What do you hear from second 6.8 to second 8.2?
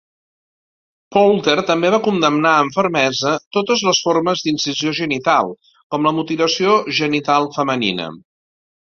genital femenina.